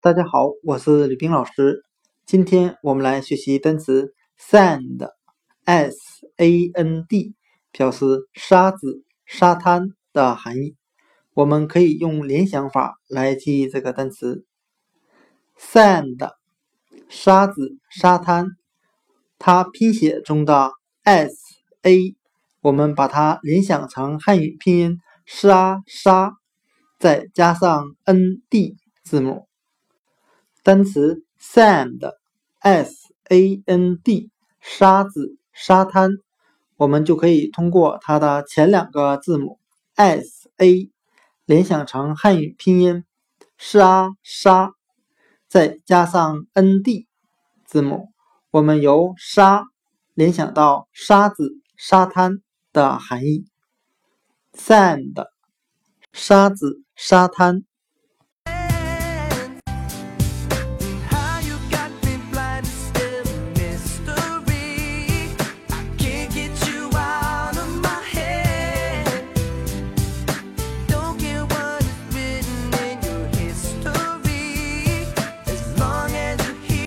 [0.00, 1.84] 大家好，我是吕冰老师。
[2.24, 5.04] 今天我们来学习单词 sand，s-a-n-d，
[7.72, 10.76] 表示沙子、沙滩的含义。
[11.34, 14.44] 我们可以用联想法来记忆这个单词
[15.58, 16.30] sand，
[17.08, 18.50] 沙子、沙滩。
[19.36, 20.70] 它拼写中的
[21.02, 22.14] s-a，
[22.60, 26.34] 我们把它联想成汉语拼音沙沙，
[27.00, 29.47] 再加上 n-d 字母。
[30.68, 32.10] 单词 sand，s-a-n-d，
[34.60, 36.10] 沙子、沙滩，
[36.76, 39.58] 我们就可以通过它的前两个字母
[39.94, 40.90] s-a
[41.46, 43.06] 联想成汉语拼音
[43.56, 44.72] 沙沙，
[45.48, 47.06] 再加上 n-d
[47.64, 48.10] 字母，
[48.50, 49.64] 我们由沙
[50.12, 52.42] 联想到沙子、沙滩
[52.74, 53.46] 的含义。
[54.52, 55.14] sand，
[56.12, 57.64] 沙子、沙滩。